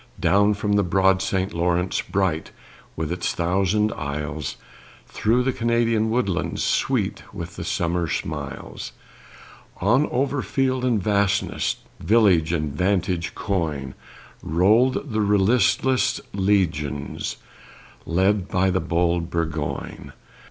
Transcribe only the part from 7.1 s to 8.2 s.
with the summer